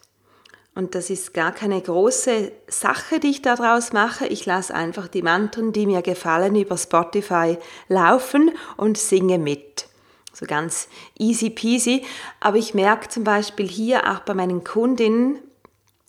Und 0.80 0.94
das 0.94 1.10
ist 1.10 1.34
gar 1.34 1.52
keine 1.52 1.78
große 1.78 2.52
Sache, 2.66 3.20
die 3.20 3.28
ich 3.28 3.42
daraus 3.42 3.92
mache. 3.92 4.26
Ich 4.26 4.46
lasse 4.46 4.74
einfach 4.74 5.08
die 5.08 5.20
Mantren, 5.20 5.74
die 5.74 5.84
mir 5.84 6.00
gefallen, 6.00 6.56
über 6.56 6.78
Spotify 6.78 7.58
laufen 7.88 8.52
und 8.78 8.96
singe 8.96 9.38
mit. 9.38 9.88
So 10.32 10.46
ganz 10.46 10.88
easy 11.18 11.50
peasy. 11.50 12.02
Aber 12.40 12.56
ich 12.56 12.72
merke 12.72 13.10
zum 13.10 13.24
Beispiel 13.24 13.68
hier 13.68 14.10
auch 14.10 14.20
bei 14.20 14.32
meinen 14.32 14.64
Kundinnen, 14.64 15.40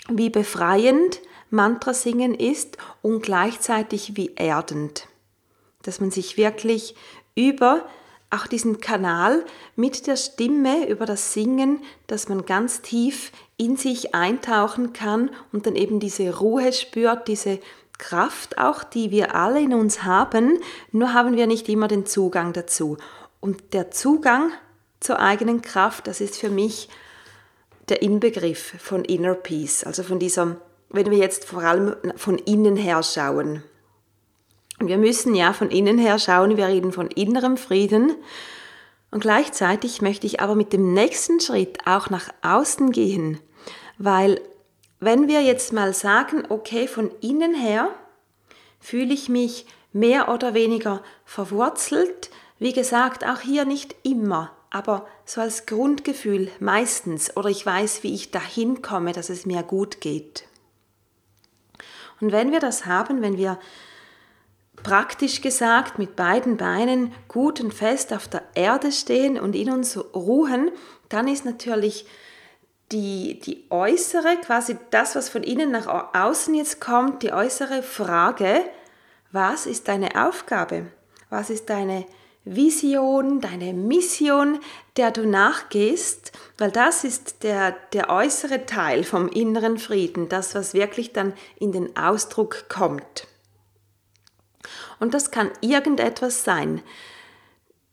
wie 0.08 0.30
befreiend 0.30 1.20
Mantra 1.50 1.94
singen 1.94 2.34
ist 2.34 2.78
und 3.01 3.24
gleichzeitig 3.24 4.16
wie 4.16 4.32
erdend. 4.38 5.10
Dass 5.84 6.00
man 6.00 6.12
sich 6.12 6.38
wirklich 6.38 6.96
über 7.36 7.84
auch 8.32 8.48
diesen 8.48 8.80
Kanal 8.80 9.46
mit 9.76 10.08
der 10.08 10.16
Stimme 10.16 10.88
über 10.88 11.06
das 11.06 11.34
Singen, 11.34 11.84
dass 12.08 12.30
man 12.30 12.46
ganz 12.46 12.82
tief 12.82 13.32
in 13.58 13.78
sich 13.78 14.16
eintauchen 14.16 14.94
kann 14.94 15.30
und 15.52 15.66
dann 15.68 15.76
eben 15.76 16.00
diese 16.00 16.38
Ruhe 16.38 16.72
spürt, 16.74 17.28
diese 17.28 17.60
Kraft 17.98 18.58
auch, 18.58 18.84
die 18.84 19.12
wir 19.12 19.36
alle 19.36 19.62
in 19.62 19.74
uns 19.74 20.04
haben, 20.04 20.60
nur 20.92 21.14
haben 21.14 21.36
wir 21.36 21.46
nicht 21.46 21.70
immer 21.70 21.88
den 21.88 22.06
Zugang 22.06 22.54
dazu. 22.54 22.98
Und 23.40 23.74
der 23.74 23.92
Zugang 23.92 24.52
zur 25.00 25.20
eigenen 25.20 25.62
Kraft, 25.62 26.08
das 26.08 26.22
ist 26.22 26.38
für 26.38 26.50
mich 26.50 26.90
der 27.90 28.02
Inbegriff 28.02 28.74
von 28.80 29.04
Inner 29.04 29.36
Peace, 29.36 29.84
also 29.84 30.04
von 30.04 30.18
diesem, 30.18 30.56
wenn 30.90 31.12
wir 31.12 31.18
jetzt 31.18 31.46
vor 31.46 31.64
allem 31.64 31.96
von 32.16 32.38
innen 32.38 32.78
her 32.78 33.04
schauen. 33.04 33.64
Wir 34.88 34.98
müssen 34.98 35.36
ja 35.36 35.54
von 35.54 35.70
innen 35.70 35.98
her 35.98 36.20
schauen, 36.20 36.58
wir 36.58 36.68
reden 36.68 36.92
von 36.92 37.08
innerem 37.08 37.58
Frieden. 37.58 38.16
Und 39.12 39.22
gleichzeitig 39.22 40.02
möchte 40.02 40.26
ich 40.26 40.40
aber 40.40 40.56
mit 40.56 40.74
dem 40.74 40.94
nächsten 40.94 41.40
Schritt 41.40 41.80
auch 41.86 42.10
nach 42.10 42.30
außen 42.42 42.92
gehen, 42.92 43.40
weil 43.98 44.42
wenn 45.00 45.28
wir 45.28 45.42
jetzt 45.42 45.74
mal 45.74 45.94
sagen, 45.94 46.44
okay, 46.50 46.88
von 46.88 47.12
innen 47.22 47.56
her 47.56 47.90
fühle 48.80 49.14
ich 49.14 49.30
mich 49.30 49.66
mehr 49.92 50.30
oder 50.30 50.54
weniger 50.54 51.04
verwurzelt, 51.26 52.30
wie 52.60 52.72
gesagt, 52.72 53.26
auch 53.26 53.40
hier 53.40 53.66
nicht 53.66 53.96
immer, 54.04 54.52
aber 54.70 55.08
so 55.26 55.42
als 55.42 55.66
Grundgefühl 55.66 56.50
meistens, 56.60 57.36
oder 57.36 57.50
ich 57.50 57.66
weiß, 57.66 58.04
wie 58.04 58.14
ich 58.14 58.32
dahin 58.32 58.82
komme, 58.82 59.12
dass 59.12 59.30
es 59.30 59.46
mir 59.46 59.64
gut 59.64 60.00
geht. 60.00 60.46
Und 62.22 62.32
wenn 62.32 62.52
wir 62.52 62.60
das 62.60 62.86
haben, 62.86 63.24
wenn 63.24 63.38
wir 63.38 63.60
praktisch 64.84 65.42
gesagt 65.42 66.00
mit 66.00 66.16
beiden 66.16 66.58
Beinen 66.58 67.14
gut 67.28 67.62
und 67.62 67.74
fest 67.74 68.14
auf 68.14 68.28
der 68.28 68.44
Erde 68.56 68.92
stehen 68.92 69.40
und 69.40 69.56
in 69.56 69.72
uns 69.72 69.98
ruhen, 70.14 70.72
dann 71.10 71.28
ist 71.28 71.46
natürlich 71.46 72.06
die, 72.92 73.40
die 73.40 73.66
äußere, 73.70 74.38
quasi 74.44 74.78
das, 74.92 75.16
was 75.16 75.30
von 75.30 75.44
innen 75.44 75.72
nach 75.72 76.14
außen 76.14 76.54
jetzt 76.54 76.82
kommt, 76.82 77.24
die 77.24 77.32
äußere 77.32 77.84
Frage, 77.84 78.62
was 79.32 79.66
ist 79.66 79.88
deine 79.88 80.28
Aufgabe? 80.28 80.88
Was 81.30 81.50
ist 81.50 81.70
deine 81.70 82.06
Vision, 82.44 83.40
deine 83.40 83.74
Mission, 83.74 84.60
der 84.98 85.12
du 85.12 85.26
nachgehst? 85.26 86.34
Weil 86.58 86.72
das 86.72 87.06
ist 87.06 87.44
der, 87.44 87.76
der 87.94 88.10
äußere 88.10 88.66
Teil 88.66 89.06
vom 89.06 89.30
inneren 89.30 89.78
Frieden, 89.78 90.28
das, 90.28 90.54
was 90.54 90.74
wirklich 90.74 91.14
dann 91.14 91.34
in 91.58 91.72
den 91.72 91.96
Ausdruck 91.96 92.66
kommt. 92.68 93.28
Und 95.01 95.15
das 95.15 95.31
kann 95.31 95.50
irgendetwas 95.62 96.43
sein. 96.43 96.81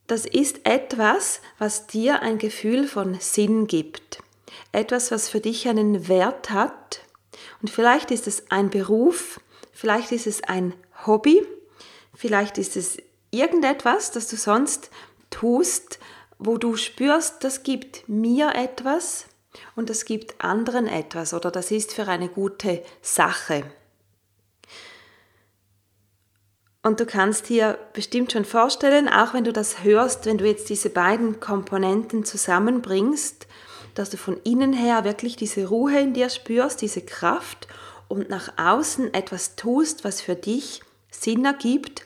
Das 0.07 0.27
ist 0.27 0.61
etwas, 0.65 1.41
was 1.59 1.87
dir 1.87 2.21
ein 2.21 2.39
Gefühl 2.39 2.87
von 2.87 3.19
Sinn 3.19 3.67
gibt. 3.67 4.23
Etwas, 4.73 5.11
was 5.11 5.31
für 5.31 5.41
dich 5.41 5.67
einen 5.69 6.07
Wert 6.09 6.51
hat. 6.51 7.01
Und 7.63 7.71
vielleicht 7.71 8.11
ist 8.11 8.27
es 8.27 8.51
ein 8.51 8.69
Beruf, 8.69 9.41
vielleicht 9.73 10.13
ist 10.13 10.27
es 10.27 10.45
ein 10.45 10.75
Hobby, 11.07 11.43
vielleicht 12.15 12.59
ist 12.59 12.77
es 12.77 12.99
irgendetwas, 13.31 14.11
das 14.11 14.29
du 14.29 14.37
sonst 14.37 14.91
tust, 15.31 15.99
wo 16.39 16.59
du 16.59 16.77
spürst, 16.77 17.43
das 17.43 17.63
gibt 17.63 18.07
mir 18.07 18.55
etwas 18.55 19.25
und 19.77 19.89
das 19.89 20.05
gibt 20.05 20.45
anderen 20.45 20.87
etwas 20.87 21.33
oder 21.33 21.51
das 21.51 21.71
ist 21.71 21.95
für 21.95 22.07
eine 22.07 22.29
gute 22.29 22.83
Sache. 23.01 23.65
Und 26.83 27.01
du 27.01 27.07
kannst 27.07 27.49
dir 27.49 27.79
bestimmt 27.93 28.33
schon 28.33 28.45
vorstellen, 28.45 29.09
auch 29.09 29.35
wenn 29.35 29.45
du 29.45 29.53
das 29.53 29.83
hörst, 29.83 30.27
wenn 30.27 30.39
du 30.39 30.47
jetzt 30.47 30.69
diese 30.69 30.91
beiden 30.91 31.41
Komponenten 31.41 32.25
zusammenbringst, 32.25 33.47
dass 33.95 34.11
du 34.11 34.17
von 34.17 34.41
innen 34.45 34.73
her 34.73 35.05
wirklich 35.05 35.37
diese 35.37 35.67
Ruhe 35.67 35.99
in 35.99 36.15
dir 36.15 36.31
spürst, 36.31 36.81
diese 36.81 37.03
Kraft 37.03 37.67
und 38.07 38.31
nach 38.31 38.53
außen 38.57 39.13
etwas 39.13 39.57
tust, 39.57 40.05
was 40.05 40.21
für 40.21 40.37
dich 40.37 40.83
Sinn 41.11 41.45
ergibt, 41.45 42.05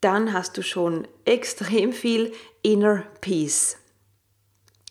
dann 0.00 0.32
hast 0.32 0.56
du 0.56 0.62
schon 0.62 1.08
extrem 1.24 1.92
viel 1.92 2.32
Inner 2.62 3.02
Peace. 3.20 3.76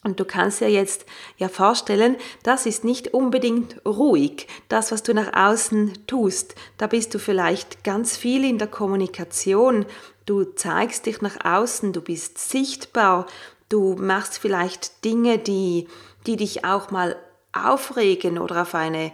Und 0.06 0.20
du 0.20 0.26
kannst 0.26 0.62
dir 0.62 0.70
jetzt 0.70 1.08
ja 1.38 1.50
vorstellen, 1.50 2.16
das 2.44 2.68
ist 2.68 2.84
nicht 2.84 3.16
unbedingt 3.16 3.84
ruhig, 3.88 4.46
das, 4.70 4.92
was 4.92 5.02
du 5.02 5.16
nach 5.16 5.36
außen 5.36 6.06
tust. 6.06 6.54
Da 6.78 6.86
bist 6.86 7.16
du 7.16 7.18
vielleicht 7.18 7.84
ganz 7.84 8.16
viel 8.16 8.46
in 8.46 8.60
der 8.60 8.68
Kommunikation. 8.68 9.88
Du 10.28 10.44
zeigst 10.44 11.08
dich 11.08 11.24
nach 11.24 11.44
außen, 11.44 11.92
du 11.92 12.02
bist 12.02 12.38
sichtbar, 12.38 13.26
du 13.68 13.96
machst 13.96 14.38
vielleicht 14.38 15.04
Dinge, 15.04 15.40
die, 15.40 15.88
die 16.28 16.36
dich 16.36 16.64
auch 16.66 16.92
mal 16.92 17.16
aufregen 17.52 18.38
oder 18.38 18.62
auf 18.62 18.76
eine 18.76 19.12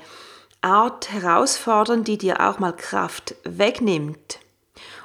Art 0.59 1.09
herausfordern, 1.09 2.03
die 2.03 2.17
dir 2.17 2.41
auch 2.41 2.59
mal 2.59 2.73
Kraft 2.73 3.35
wegnimmt. 3.45 4.39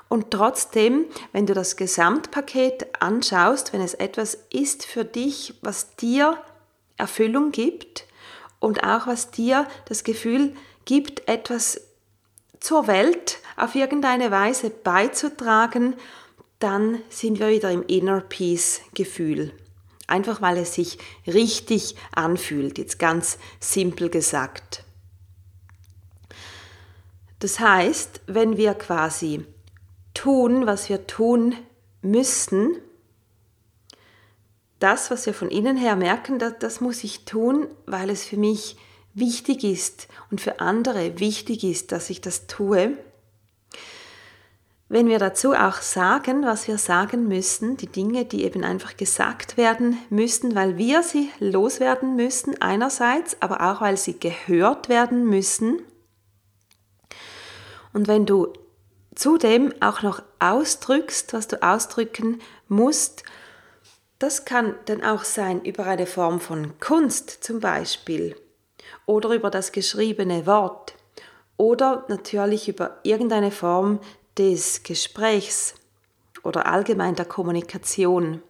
Und 0.08 0.30
trotzdem, 0.30 1.06
wenn 1.32 1.46
du 1.46 1.54
das 1.54 1.76
Gesamtpaket 1.76 3.02
anschaust, 3.02 3.72
wenn 3.72 3.80
es 3.80 3.94
etwas 3.94 4.38
ist 4.50 4.86
für 4.86 5.04
dich, 5.04 5.54
was 5.62 5.96
dir 5.96 6.38
Erfüllung 6.96 7.50
gibt 7.50 8.04
und 8.60 8.84
auch 8.84 9.06
was 9.06 9.30
dir 9.30 9.66
das 9.86 10.04
Gefühl 10.04 10.54
gibt, 10.84 11.28
etwas 11.28 11.80
zur 12.60 12.86
Welt 12.86 13.38
auf 13.56 13.74
irgendeine 13.74 14.30
Weise 14.30 14.70
beizutragen, 14.70 15.94
dann 16.58 17.00
sind 17.10 17.38
wir 17.38 17.48
wieder 17.48 17.70
im 17.70 17.82
Inner 17.82 18.20
Peace 18.20 18.80
Gefühl. 18.94 19.52
Einfach 20.06 20.40
weil 20.40 20.58
es 20.58 20.74
sich 20.74 20.98
richtig 21.26 21.96
anfühlt, 22.12 22.78
jetzt 22.78 22.98
ganz 22.98 23.38
simpel 23.60 24.08
gesagt. 24.08 24.84
Das 27.40 27.60
heißt, 27.60 28.22
wenn 28.26 28.56
wir 28.56 28.74
quasi 28.74 29.44
tun, 30.16 30.66
was 30.66 30.88
wir 30.88 31.06
tun 31.06 31.54
müssen, 32.00 32.76
das, 34.78 35.10
was 35.10 35.26
wir 35.26 35.34
von 35.34 35.48
innen 35.48 35.76
her 35.76 35.96
merken, 35.96 36.38
das, 36.38 36.54
das 36.58 36.80
muss 36.80 37.04
ich 37.04 37.24
tun, 37.24 37.66
weil 37.86 38.10
es 38.10 38.24
für 38.24 38.36
mich 38.36 38.76
wichtig 39.14 39.64
ist 39.64 40.08
und 40.30 40.40
für 40.40 40.60
andere 40.60 41.18
wichtig 41.18 41.64
ist, 41.64 41.92
dass 41.92 42.10
ich 42.10 42.20
das 42.20 42.46
tue. 42.46 42.96
Wenn 44.88 45.08
wir 45.08 45.18
dazu 45.18 45.52
auch 45.52 45.80
sagen, 45.80 46.44
was 46.44 46.68
wir 46.68 46.78
sagen 46.78 47.26
müssen, 47.26 47.76
die 47.76 47.88
Dinge, 47.88 48.24
die 48.24 48.44
eben 48.44 48.62
einfach 48.62 48.96
gesagt 48.96 49.56
werden 49.56 49.98
müssen, 50.10 50.54
weil 50.54 50.76
wir 50.76 51.02
sie 51.02 51.30
loswerden 51.40 52.14
müssen 52.14 52.60
einerseits, 52.60 53.36
aber 53.40 53.62
auch 53.72 53.80
weil 53.80 53.96
sie 53.96 54.20
gehört 54.20 54.88
werden 54.88 55.24
müssen. 55.26 55.80
Und 57.92 58.06
wenn 58.06 58.26
du 58.26 58.52
zudem 59.16 59.74
auch 59.80 60.02
noch 60.02 60.22
ausdrückst, 60.38 61.32
was 61.32 61.48
du 61.48 61.62
ausdrücken 61.62 62.40
musst. 62.68 63.24
Das 64.20 64.44
kann 64.44 64.74
dann 64.84 65.02
auch 65.02 65.24
sein 65.24 65.64
über 65.64 65.84
eine 65.86 66.06
Form 66.06 66.40
von 66.40 66.78
Kunst 66.78 67.30
zum 67.30 67.58
Beispiel 67.58 68.36
oder 69.06 69.30
über 69.30 69.50
das 69.50 69.72
geschriebene 69.72 70.46
Wort 70.46 70.94
oder 71.56 72.04
natürlich 72.08 72.68
über 72.68 72.98
irgendeine 73.02 73.50
Form 73.50 74.00
des 74.38 74.82
Gesprächs 74.82 75.74
oder 76.42 76.66
allgemein 76.66 77.14
der 77.14 77.24
Kommunikation. 77.24 78.42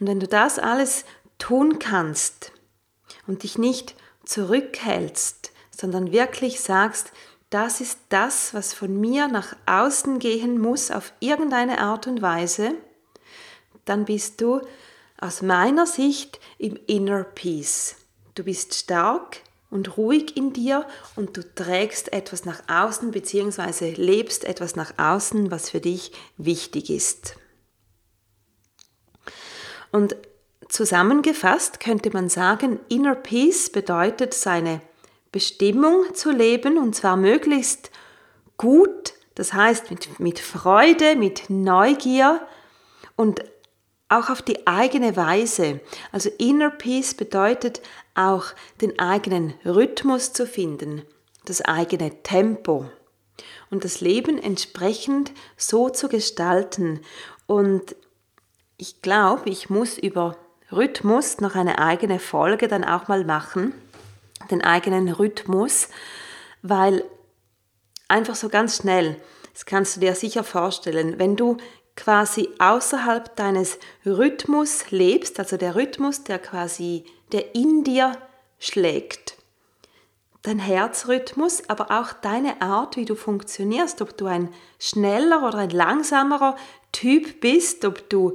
Und 0.00 0.08
wenn 0.08 0.20
du 0.20 0.26
das 0.26 0.58
alles 0.58 1.04
tun 1.38 1.78
kannst 1.78 2.52
und 3.26 3.42
dich 3.42 3.58
nicht 3.58 3.94
zurückhältst, 4.24 5.52
sondern 5.70 6.12
wirklich 6.12 6.60
sagst, 6.60 7.12
das 7.54 7.80
ist 7.80 8.00
das, 8.08 8.52
was 8.52 8.74
von 8.74 9.00
mir 9.00 9.28
nach 9.28 9.54
außen 9.66 10.18
gehen 10.18 10.60
muss 10.60 10.90
auf 10.90 11.12
irgendeine 11.20 11.78
Art 11.78 12.08
und 12.08 12.20
Weise, 12.20 12.72
dann 13.84 14.06
bist 14.06 14.40
du 14.40 14.60
aus 15.20 15.40
meiner 15.40 15.86
Sicht 15.86 16.40
im 16.58 16.76
Inner 16.88 17.22
Peace. 17.22 17.94
Du 18.34 18.42
bist 18.42 18.74
stark 18.74 19.36
und 19.70 19.96
ruhig 19.96 20.36
in 20.36 20.52
dir 20.52 20.84
und 21.14 21.36
du 21.36 21.54
trägst 21.54 22.12
etwas 22.12 22.44
nach 22.44 22.60
außen 22.66 23.12
bzw. 23.12 23.92
lebst 23.92 24.42
etwas 24.42 24.74
nach 24.74 24.98
außen, 24.98 25.52
was 25.52 25.70
für 25.70 25.80
dich 25.80 26.10
wichtig 26.36 26.90
ist. 26.90 27.36
Und 29.92 30.16
zusammengefasst 30.68 31.78
könnte 31.78 32.10
man 32.10 32.28
sagen, 32.28 32.80
Inner 32.88 33.14
Peace 33.14 33.70
bedeutet 33.70 34.34
seine 34.34 34.80
Bestimmung 35.34 36.14
zu 36.14 36.30
leben 36.30 36.78
und 36.78 36.94
zwar 36.94 37.16
möglichst 37.16 37.90
gut, 38.56 39.14
das 39.34 39.52
heißt 39.52 39.90
mit, 39.90 40.20
mit 40.20 40.38
Freude, 40.38 41.16
mit 41.16 41.50
Neugier 41.50 42.46
und 43.16 43.42
auch 44.08 44.30
auf 44.30 44.42
die 44.42 44.64
eigene 44.68 45.16
Weise. 45.16 45.80
Also 46.12 46.30
Inner 46.38 46.70
Peace 46.70 47.14
bedeutet 47.14 47.82
auch 48.14 48.44
den 48.80 48.96
eigenen 49.00 49.54
Rhythmus 49.64 50.32
zu 50.32 50.46
finden, 50.46 51.02
das 51.46 51.62
eigene 51.62 52.22
Tempo 52.22 52.88
und 53.70 53.82
das 53.82 54.00
Leben 54.00 54.38
entsprechend 54.38 55.32
so 55.56 55.88
zu 55.88 56.08
gestalten. 56.08 57.00
Und 57.48 57.96
ich 58.76 59.02
glaube, 59.02 59.50
ich 59.50 59.68
muss 59.68 59.98
über 59.98 60.36
Rhythmus 60.70 61.40
noch 61.40 61.56
eine 61.56 61.80
eigene 61.80 62.20
Folge 62.20 62.68
dann 62.68 62.84
auch 62.84 63.08
mal 63.08 63.24
machen 63.24 63.74
den 64.50 64.62
eigenen 64.62 65.08
Rhythmus, 65.08 65.88
weil 66.62 67.04
einfach 68.08 68.34
so 68.34 68.48
ganz 68.48 68.76
schnell, 68.78 69.16
das 69.52 69.66
kannst 69.66 69.96
du 69.96 70.00
dir 70.00 70.14
sicher 70.14 70.44
vorstellen, 70.44 71.18
wenn 71.18 71.36
du 71.36 71.56
quasi 71.96 72.48
außerhalb 72.58 73.36
deines 73.36 73.78
Rhythmus 74.04 74.90
lebst, 74.90 75.38
also 75.38 75.56
der 75.56 75.76
Rhythmus, 75.76 76.24
der 76.24 76.38
quasi, 76.38 77.04
der 77.32 77.54
in 77.54 77.84
dir 77.84 78.18
schlägt, 78.58 79.36
dein 80.42 80.58
Herzrhythmus, 80.58 81.68
aber 81.68 81.90
auch 81.90 82.12
deine 82.12 82.60
Art, 82.60 82.96
wie 82.96 83.04
du 83.04 83.14
funktionierst, 83.14 84.02
ob 84.02 84.16
du 84.16 84.26
ein 84.26 84.52
schneller 84.78 85.46
oder 85.46 85.58
ein 85.58 85.70
langsamerer 85.70 86.56
Typ 86.92 87.40
bist, 87.40 87.84
ob 87.84 88.08
du 88.10 88.34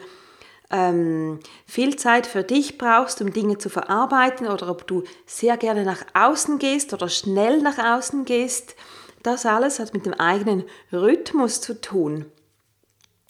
ähm, 0.70 1.40
viel 1.66 1.96
Zeit 1.96 2.28
für 2.28 2.44
dich 2.44 2.78
brauchst, 2.78 3.22
um 3.22 3.34
Dinge 3.34 3.58
zu 3.58 3.70
verarbeiten 3.70 4.48
oder 4.48 4.70
ob 4.70 4.86
du 4.88 5.04
sehr 5.26 5.58
gerne 5.58 5.84
nach 5.84 6.06
außen 6.14 6.60
gehst 6.60 6.94
oder 6.94 7.10
schnell 7.10 7.62
nach 7.62 7.78
außen 7.78 8.26
gehst. 8.26 8.76
Das 9.24 9.46
alles 9.46 9.80
hat 9.80 9.94
mit 9.94 10.06
dem 10.06 10.14
eigenen 10.14 10.64
Rhythmus 10.92 11.62
zu 11.62 11.80
tun. 11.80 12.26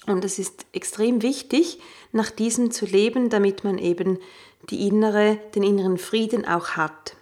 Und 0.06 0.25
es 0.25 0.39
ist 0.39 0.65
extrem 0.73 1.21
wichtig, 1.21 1.80
nach 2.12 2.32
diesem 2.32 2.71
zu 2.71 2.86
leben, 2.86 3.30
damit 3.30 3.63
man 3.63 3.78
eben 3.78 4.17
die 4.69 4.88
innere, 4.88 5.39
den 5.56 5.63
inneren 5.63 5.97
Frieden 5.97 6.45
auch 6.45 6.71
hat. 6.71 7.15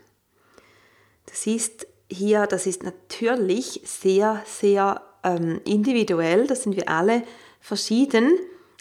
Das 1.26 1.46
ist 1.46 1.88
hier, 2.10 2.48
das 2.48 2.66
ist 2.66 2.84
natürlich 2.84 3.82
sehr, 3.84 4.42
sehr 4.46 5.02
ähm, 5.24 5.62
individuell, 5.66 6.48
das 6.48 6.64
sind 6.64 6.76
wir 6.76 6.90
alle 6.90 7.24
verschieden. 7.60 8.32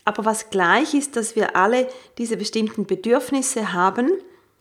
Aber 0.06 0.24
was 0.24 0.50
gleich 0.50 0.94
ist, 0.94 1.16
dass 1.16 1.34
wir 1.34 1.56
alle 1.56 1.88
diese 2.16 2.36
bestimmten 2.36 2.86
Bedürfnisse 2.86 3.72
haben, 3.72 4.10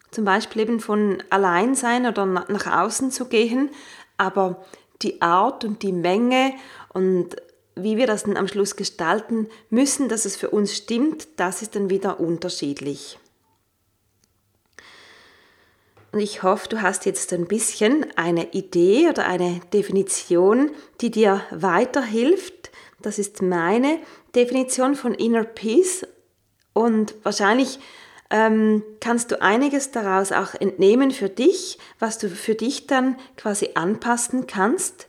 zum 0.10 0.26
Beispiel 0.26 0.64
eben 0.64 0.80
von 0.80 1.22
allein 1.30 1.76
sein 1.76 2.08
oder 2.08 2.26
nach 2.26 2.66
außen 2.66 3.12
zu 3.12 3.26
gehen, 3.26 3.70
aber 4.18 4.66
die 5.04 5.22
Art 5.22 5.64
und 5.64 5.84
die 5.84 5.92
Menge 5.92 6.54
und 6.94 7.36
wie 7.76 7.96
wir 7.98 8.08
das 8.08 8.24
dann 8.24 8.38
am 8.38 8.48
Schluss 8.48 8.76
gestalten 8.76 9.48
müssen, 9.70 10.10
dass 10.10 10.26
es 10.26 10.36
für 10.36 10.50
uns 10.50 10.76
stimmt, 10.76 11.28
das 11.36 11.62
ist 11.62 11.76
dann 11.76 11.90
wieder 11.90 12.20
unterschiedlich. 12.20 13.20
Und 16.12 16.22
ich 16.22 16.42
hoffe, 16.42 16.70
du 16.70 16.82
hast 16.82 17.06
jetzt 17.06 17.34
ein 17.34 17.46
bisschen 17.46 18.06
eine 18.16 18.54
Idee 18.54 19.10
oder 19.10 19.28
eine 19.28 19.60
Definition, 19.74 20.72
die 21.02 21.12
dir 21.12 21.42
weiterhilft. 21.52 22.55
Das 23.06 23.20
ist 23.20 23.42
meine 23.42 24.00
Definition 24.34 24.96
von 24.96 25.14
Inner 25.14 25.44
Peace 25.44 26.08
und 26.74 27.14
wahrscheinlich 27.24 27.80
ähm, 28.32 28.84
kannst 29.00 29.32
du 29.32 29.42
einiges 29.42 29.92
daraus 29.92 30.32
auch 30.32 30.56
entnehmen 30.56 31.12
für 31.12 31.30
dich, 31.30 31.78
was 32.00 32.18
du 32.18 32.30
für 32.30 32.56
dich 32.56 32.88
dann 32.88 33.18
quasi 33.38 33.70
anpassen 33.76 34.48
kannst. 34.48 35.08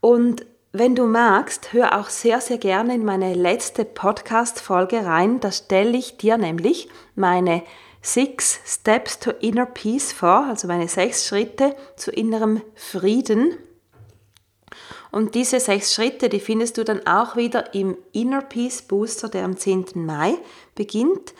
Und 0.00 0.46
wenn 0.72 0.94
du 0.94 1.06
magst, 1.06 1.72
hör 1.72 1.98
auch 1.98 2.10
sehr, 2.10 2.40
sehr 2.40 2.58
gerne 2.58 2.94
in 2.94 3.04
meine 3.04 3.34
letzte 3.34 3.84
Podcast-Folge 3.84 5.04
rein. 5.04 5.40
Da 5.40 5.50
stelle 5.50 5.96
ich 5.96 6.18
dir 6.18 6.38
nämlich 6.38 6.88
meine 7.16 7.62
Six 8.02 8.60
Steps 8.64 9.18
to 9.18 9.32
Inner 9.32 9.66
Peace 9.66 10.12
vor, 10.12 10.46
also 10.48 10.68
meine 10.68 10.86
sechs 10.86 11.26
Schritte 11.26 11.74
zu 11.96 12.12
innerem 12.12 12.62
Frieden. 12.76 13.56
Und 15.16 15.34
diese 15.34 15.60
sechs 15.60 15.94
Schritte, 15.94 16.28
die 16.28 16.40
findest 16.40 16.76
du 16.76 16.84
dann 16.84 17.06
auch 17.06 17.36
wieder 17.36 17.72
im 17.72 17.96
Inner 18.12 18.42
Peace 18.42 18.82
Booster, 18.82 19.30
der 19.30 19.46
am 19.46 19.56
10. 19.56 19.86
Mai 19.94 20.34
beginnt. 20.74 21.32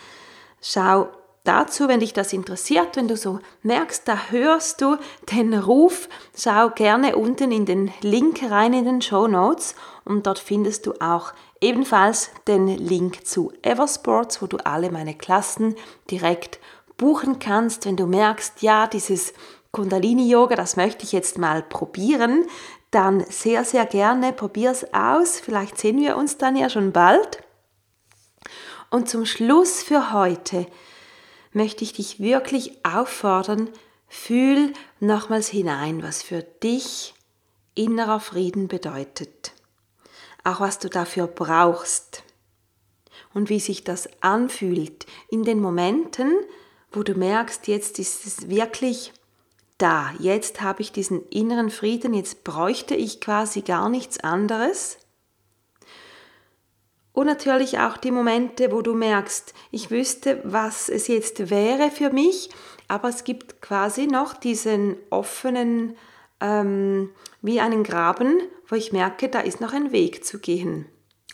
Schau 0.63 1.09
dazu, 1.45 1.87
wenn 1.87 2.01
dich 2.01 2.15
das 2.15 2.33
interessiert, 2.33 2.97
wenn 2.97 3.07
du 3.07 3.19
so 3.19 3.39
merkst, 3.63 4.09
da 4.09 4.31
hörst 4.31 4.81
du 4.81 4.97
den 5.31 5.53
Ruf, 5.53 6.09
schau 6.35 6.71
gerne 6.71 7.17
unten 7.17 7.53
in 7.53 7.67
den 7.67 7.91
Link 8.01 8.41
rein 8.51 8.73
in 8.73 8.87
den 8.87 9.03
Show 9.03 9.29
Notes 9.29 9.75
und 10.07 10.27
dort 10.27 10.39
findest 10.39 10.87
du 10.87 10.95
auch 10.99 11.35
ebenfalls 11.61 12.31
den 12.49 12.69
Link 12.69 13.27
zu 13.27 13.53
Eversports, 13.61 14.41
wo 14.41 14.47
du 14.47 14.57
alle 14.65 14.91
meine 14.91 15.13
Klassen 15.13 15.77
direkt 16.11 16.61
buchen 16.97 17.41
kannst, 17.41 17.85
wenn 17.85 17.99
du 17.99 18.07
merkst, 18.07 18.63
ja, 18.63 18.87
dieses 18.87 19.35
Kundalini-Yoga, 19.77 20.57
das 20.57 20.77
möchte 20.77 21.05
ich 21.05 21.13
jetzt 21.13 21.37
mal 21.37 21.63
probieren, 21.63 22.47
dann 22.97 23.27
sehr, 23.29 23.63
sehr 23.67 23.85
gerne 23.85 24.33
probier's 24.33 24.87
aus. 24.95 25.39
Vielleicht 25.39 25.77
sehen 25.77 26.01
wir 26.01 26.17
uns 26.17 26.39
dann 26.39 26.57
ja 26.57 26.71
schon 26.71 26.93
bald. 26.93 27.43
Und 28.91 29.11
zum 29.11 29.27
Schluss 29.27 29.83
für 29.83 30.15
heute 30.15 30.67
möchte 31.53 31.85
ich 31.85 31.93
dich 31.93 32.21
wirklich 32.21 32.87
auffordern, 32.87 33.69
fühl 34.09 34.73
nochmals 34.99 35.49
hinein, 35.49 36.03
was 36.03 36.23
für 36.23 36.43
dich 36.43 37.15
innerer 37.75 38.19
Frieden 38.19 38.67
bedeutet. 38.67 39.53
Auch 40.43 40.61
was 40.61 40.79
du 40.79 40.89
dafür 40.89 41.27
brauchst. 41.27 42.23
Und 43.35 43.51
wie 43.51 43.61
sich 43.61 43.85
das 43.85 44.09
anfühlt 44.23 45.05
in 45.29 45.45
den 45.45 45.61
Momenten, 45.61 46.33
wo 46.93 47.03
du 47.03 47.13
merkst, 47.13 47.69
jetzt 47.69 47.99
ist 47.99 48.25
es 48.25 48.49
wirklich 48.49 49.13
da, 49.79 50.13
jetzt 50.19 50.63
habe 50.63 50.83
ich 50.83 50.93
diesen 50.93 51.27
inneren 51.29 51.71
Frieden, 51.71 52.15
jetzt 52.15 52.45
bräuchte 52.45 52.95
ich 52.95 53.21
quasi 53.21 53.61
gar 53.61 53.89
nichts 53.89 54.21
anderes. 54.21 54.99
Und 57.13 57.27
natürlich 57.27 57.79
auch 57.79 57.97
die 57.97 58.11
Momente, 58.11 58.73
wo 58.73 58.83
du 58.83 58.95
merkst, 58.95 59.55
ich 59.71 59.91
wüsste, 59.91 60.41
was 60.45 60.89
es 60.89 61.09
jetzt 61.09 61.51
wäre 61.51 61.91
für 61.91 62.11
mich, 62.11 62.51
aber 62.89 63.09
es 63.09 63.25
gibt 63.25 63.63
quasi 63.63 64.07
noch 64.07 64.35
diesen 64.35 64.97
offenen, 65.11 65.97
ähm, 66.41 67.11
wie 67.41 67.61
einen 67.61 67.85
Graben, 67.85 68.41
wo 68.69 68.77
ich 68.77 68.93
merke, 68.93 69.29
da 69.29 69.41
ist 69.41 69.61
noch 69.61 69.73
ein 69.73 69.93
Weg 69.93 70.25
zu 70.25 70.39
gehen. 70.39 70.87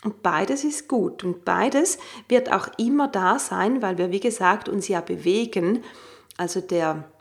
Und 0.03 0.21
beides 0.21 0.63
ist 0.63 0.87
gut 0.87 1.23
und 1.23 1.45
beides 1.45 1.97
wird 2.27 2.51
auch 2.51 2.67
immer 2.77 3.07
da 3.07 3.39
sein, 3.39 3.81
weil 3.81 3.97
wir, 3.97 4.11
wie 4.11 4.19
gesagt, 4.19 4.67
uns 4.67 4.87
ja 4.87 5.01
bewegen. 5.01 5.83
Also 6.37 6.59
der, 6.59 7.11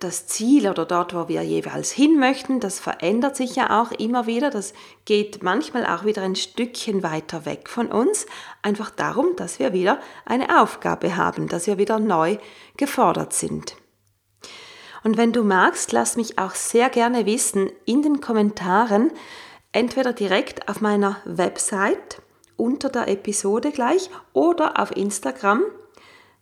das 0.00 0.26
Ziel 0.26 0.68
oder 0.68 0.84
dort, 0.84 1.14
wo 1.14 1.28
wir 1.28 1.42
jeweils 1.42 1.90
hin 1.90 2.18
möchten, 2.18 2.60
das 2.60 2.80
verändert 2.80 3.36
sich 3.36 3.56
ja 3.56 3.80
auch 3.80 3.92
immer 3.92 4.26
wieder. 4.26 4.50
Das 4.50 4.72
geht 5.04 5.42
manchmal 5.42 5.86
auch 5.86 6.04
wieder 6.04 6.22
ein 6.22 6.36
Stückchen 6.36 7.02
weiter 7.02 7.44
weg 7.44 7.68
von 7.68 7.88
uns. 7.88 8.26
Einfach 8.62 8.90
darum, 8.90 9.36
dass 9.36 9.58
wir 9.58 9.72
wieder 9.72 10.00
eine 10.24 10.60
Aufgabe 10.60 11.16
haben, 11.16 11.48
dass 11.48 11.66
wir 11.66 11.78
wieder 11.78 11.98
neu 11.98 12.38
gefordert 12.76 13.32
sind. 13.32 13.76
Und 15.04 15.16
wenn 15.16 15.32
du 15.32 15.44
magst, 15.44 15.92
lass 15.92 16.16
mich 16.16 16.38
auch 16.38 16.54
sehr 16.54 16.90
gerne 16.90 17.26
wissen 17.26 17.70
in 17.84 18.02
den 18.02 18.20
Kommentaren, 18.20 19.12
entweder 19.72 20.12
direkt 20.12 20.68
auf 20.68 20.80
meiner 20.80 21.16
Website 21.24 22.20
unter 22.56 22.88
der 22.88 23.08
Episode 23.08 23.70
gleich 23.70 24.10
oder 24.32 24.80
auf 24.80 24.96
Instagram, 24.96 25.62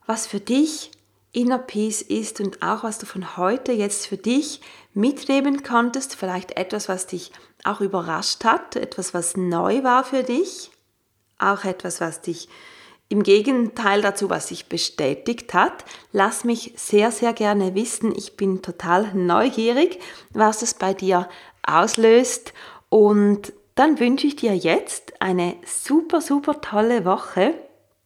was 0.06 0.26
für 0.26 0.40
dich 0.40 0.90
Inner 1.36 1.58
Peace 1.58 2.00
ist 2.00 2.40
und 2.40 2.62
auch 2.62 2.82
was 2.82 2.98
du 2.98 3.04
von 3.04 3.36
heute 3.36 3.72
jetzt 3.72 4.06
für 4.06 4.16
dich 4.16 4.62
mitnehmen 4.94 5.62
konntest, 5.62 6.16
vielleicht 6.16 6.56
etwas, 6.56 6.88
was 6.88 7.06
dich 7.06 7.30
auch 7.62 7.82
überrascht 7.82 8.44
hat, 8.44 8.74
etwas, 8.74 9.12
was 9.12 9.36
neu 9.36 9.82
war 9.84 10.02
für 10.02 10.22
dich, 10.22 10.70
auch 11.38 11.64
etwas, 11.64 12.00
was 12.00 12.22
dich 12.22 12.48
im 13.10 13.22
Gegenteil 13.22 14.00
dazu, 14.00 14.30
was 14.30 14.48
sich 14.48 14.70
bestätigt 14.70 15.52
hat, 15.52 15.84
lass 16.10 16.44
mich 16.44 16.72
sehr, 16.76 17.12
sehr 17.12 17.34
gerne 17.34 17.74
wissen. 17.74 18.14
Ich 18.16 18.38
bin 18.38 18.62
total 18.62 19.14
neugierig, 19.14 20.00
was 20.30 20.62
es 20.62 20.72
bei 20.72 20.94
dir 20.94 21.28
auslöst 21.62 22.54
und 22.88 23.52
dann 23.74 24.00
wünsche 24.00 24.26
ich 24.26 24.36
dir 24.36 24.56
jetzt 24.56 25.20
eine 25.20 25.56
super, 25.66 26.22
super 26.22 26.62
tolle 26.62 27.04
Woche. 27.04 27.54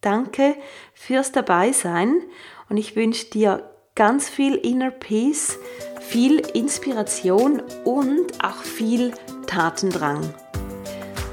Danke 0.00 0.56
fürs 0.94 1.32
Dabeisein 1.32 2.22
und 2.68 2.76
ich 2.76 2.96
wünsche 2.96 3.26
dir 3.26 3.70
ganz 3.94 4.28
viel 4.28 4.54
Inner 4.54 4.90
Peace, 4.90 5.58
viel 6.00 6.40
Inspiration 6.40 7.62
und 7.84 8.42
auch 8.42 8.62
viel 8.62 9.12
Tatendrang. 9.46 10.32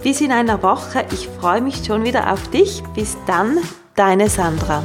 Bis 0.03 0.21
in 0.21 0.31
einer 0.31 0.61
Woche. 0.63 1.05
Ich 1.11 1.27
freue 1.27 1.61
mich 1.61 1.85
schon 1.85 2.03
wieder 2.03 2.31
auf 2.31 2.49
dich. 2.49 2.83
Bis 2.93 3.17
dann, 3.25 3.59
deine 3.95 4.29
Sandra. 4.29 4.83